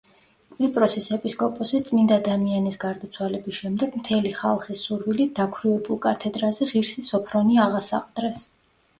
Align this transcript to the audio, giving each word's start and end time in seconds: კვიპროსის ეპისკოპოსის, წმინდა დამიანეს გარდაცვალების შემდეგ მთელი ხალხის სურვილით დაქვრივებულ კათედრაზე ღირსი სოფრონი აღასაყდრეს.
კვიპროსის 0.53 1.07
ეპისკოპოსის, 1.15 1.81
წმინდა 1.89 2.15
დამიანეს 2.27 2.77
გარდაცვალების 2.83 3.55
შემდეგ 3.57 3.97
მთელი 4.01 4.31
ხალხის 4.39 4.85
სურვილით 4.87 5.35
დაქვრივებულ 5.41 5.99
კათედრაზე 6.07 6.69
ღირსი 6.71 7.05
სოფრონი 7.11 7.61
აღასაყდრეს. 7.67 8.43